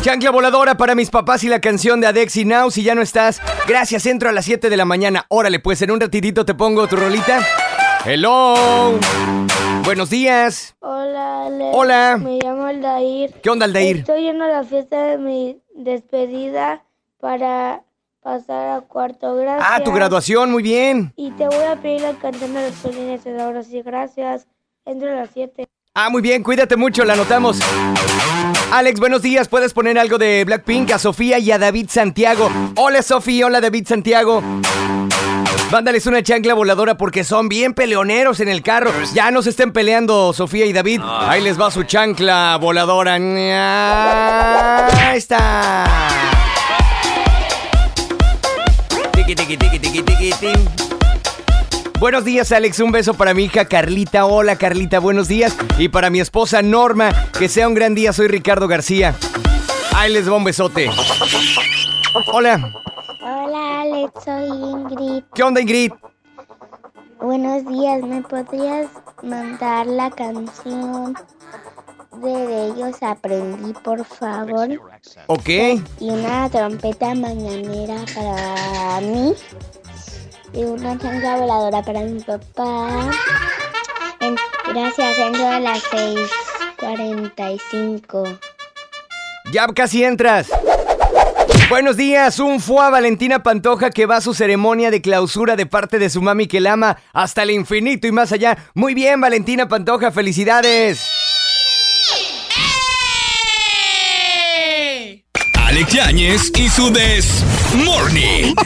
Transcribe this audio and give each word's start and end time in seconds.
Chancla 0.00 0.30
voladora 0.30 0.76
para 0.76 0.94
mis 0.94 1.10
papás 1.10 1.42
y 1.44 1.48
la 1.48 1.60
canción 1.60 2.00
de 2.00 2.06
Adexi 2.06 2.44
Now. 2.44 2.70
Si 2.70 2.82
ya 2.82 2.94
no 2.94 3.02
estás, 3.02 3.42
gracias. 3.66 4.06
Entro 4.06 4.28
a 4.28 4.32
las 4.32 4.44
7 4.44 4.70
de 4.70 4.76
la 4.76 4.84
mañana. 4.84 5.26
Órale, 5.28 5.58
pues 5.58 5.82
en 5.82 5.90
un 5.90 6.00
ratitito 6.00 6.44
te 6.44 6.54
pongo 6.54 6.86
tu 6.86 6.96
rolita. 6.96 7.40
Hello. 8.04 8.98
Buenos 9.84 10.08
días. 10.08 10.76
Hola, 10.80 11.46
Ale. 11.46 11.70
Hola. 11.72 12.16
Me 12.16 12.38
llamo 12.42 12.66
Aldair. 12.66 13.32
¿Qué 13.42 13.50
onda, 13.50 13.66
Aldair? 13.66 13.98
Estoy 13.98 14.22
yendo 14.22 14.44
a 14.44 14.48
la 14.48 14.64
fiesta 14.64 15.02
de 15.02 15.18
mi 15.18 15.60
despedida 15.74 16.84
para 17.20 17.82
pasar 18.22 18.78
a 18.78 18.80
cuarto. 18.82 19.34
Gracias. 19.34 19.68
Ah, 19.68 19.82
tu 19.82 19.92
graduación, 19.92 20.52
muy 20.52 20.62
bien. 20.62 21.12
Y 21.16 21.32
te 21.32 21.46
voy 21.46 21.64
a 21.64 21.76
pedir 21.76 22.02
la 22.02 22.12
canción 22.14 22.54
de 22.54 22.70
los 22.70 22.74
polines 22.76 23.26
ahora 23.38 23.62
sí. 23.62 23.82
Gracias. 23.82 24.46
Entro 24.86 25.10
a 25.10 25.14
las 25.14 25.30
7. 25.34 25.66
Ah, 25.94 26.08
muy 26.08 26.22
bien, 26.22 26.42
cuídate 26.44 26.76
mucho, 26.76 27.04
la 27.04 27.14
anotamos. 27.14 27.58
Alex, 28.70 29.00
buenos 29.00 29.22
días. 29.22 29.48
¿Puedes 29.48 29.72
poner 29.72 29.98
algo 29.98 30.18
de 30.18 30.44
Blackpink 30.44 30.92
a 30.92 30.98
Sofía 30.98 31.38
y 31.38 31.50
a 31.50 31.58
David 31.58 31.86
Santiago? 31.88 32.50
Hola, 32.76 33.00
Sofía. 33.02 33.46
Hola, 33.46 33.62
David 33.62 33.86
Santiago. 33.88 34.42
Mándales 35.70 36.06
una 36.06 36.22
chancla 36.22 36.54
voladora 36.54 36.96
porque 36.96 37.24
son 37.24 37.48
bien 37.48 37.72
peleoneros 37.72 38.40
en 38.40 38.48
el 38.48 38.62
carro. 38.62 38.92
Ya 39.14 39.30
no 39.30 39.40
se 39.42 39.50
estén 39.50 39.72
peleando, 39.72 40.34
Sofía 40.34 40.66
y 40.66 40.74
David. 40.74 41.00
Ahí 41.02 41.40
les 41.42 41.58
va 41.58 41.70
su 41.70 41.84
chancla 41.84 42.58
voladora. 42.60 43.14
Ahí 43.14 45.16
está. 45.16 45.86
Tiki. 49.12 49.36
Buenos 51.98 52.24
días, 52.24 52.52
Alex. 52.52 52.78
Un 52.78 52.92
beso 52.92 53.14
para 53.14 53.34
mi 53.34 53.44
hija 53.44 53.64
Carlita. 53.64 54.24
Hola, 54.24 54.54
Carlita. 54.54 55.00
Buenos 55.00 55.26
días. 55.26 55.56
Y 55.78 55.88
para 55.88 56.10
mi 56.10 56.20
esposa 56.20 56.62
Norma. 56.62 57.10
Que 57.36 57.48
sea 57.48 57.66
un 57.66 57.74
gran 57.74 57.96
día. 57.96 58.12
Soy 58.12 58.28
Ricardo 58.28 58.68
García. 58.68 59.16
Ahí 59.96 60.12
les 60.12 60.30
va 60.30 60.36
un 60.36 60.44
besote. 60.44 60.88
Hola. 62.32 62.72
Hola, 63.20 63.80
Alex. 63.80 64.12
Soy 64.24 64.46
Ingrid. 64.46 65.24
¿Qué 65.34 65.42
onda, 65.42 65.60
Ingrid? 65.60 65.92
Buenos 67.20 67.66
días. 67.66 68.00
¿Me 68.04 68.22
podrías 68.22 68.86
mandar 69.24 69.88
la 69.88 70.08
canción 70.10 71.14
de, 72.22 72.66
ellos 72.68 73.02
Aprendí, 73.02 73.72
por 73.82 74.04
favor? 74.04 74.68
Ok. 75.26 75.48
Y 75.98 76.10
una 76.10 76.48
trompeta 76.48 77.12
mañanera 77.16 77.96
para 78.14 79.00
mí. 79.00 79.34
Y 80.52 80.64
una 80.64 80.98
chancla 80.98 81.36
voladora 81.36 81.82
para 81.82 82.00
mi 82.00 82.20
papá. 82.20 83.10
En- 84.20 84.36
gracias, 84.72 85.18
entro 85.18 85.46
a 85.48 85.60
las 85.60 85.82
6.45. 85.84 88.38
Ya 89.52 89.66
casi 89.68 90.02
entras. 90.04 90.48
Buenos 91.68 91.96
días, 91.98 92.38
un 92.38 92.60
fue 92.60 92.82
a 92.84 92.88
Valentina 92.90 93.42
Pantoja 93.42 93.90
que 93.90 94.06
va 94.06 94.16
a 94.16 94.20
su 94.22 94.32
ceremonia 94.32 94.90
de 94.90 95.02
clausura 95.02 95.54
de 95.54 95.66
parte 95.66 95.98
de 95.98 96.08
su 96.08 96.22
mami 96.22 96.46
que 96.46 96.60
la 96.60 96.72
ama 96.72 96.96
hasta 97.12 97.42
el 97.42 97.50
infinito 97.50 98.06
y 98.06 98.12
más 98.12 98.32
allá. 98.32 98.56
Muy 98.74 98.94
bien, 98.94 99.20
Valentina 99.20 99.68
Pantoja, 99.68 100.10
felicidades. 100.10 101.06
Alex 105.66 105.92
Yáñez 105.92 106.50
y 106.58 106.68
su 106.70 106.90
Des 106.90 107.44
Morning. 107.84 108.54